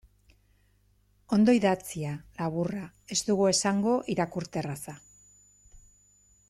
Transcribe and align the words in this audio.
Ondo 1.37 1.53
idatzia, 1.57 2.13
laburra, 2.39 2.87
ez 3.15 3.19
dugu 3.29 3.47
esango 3.53 3.95
irakurterraza. 4.15 5.01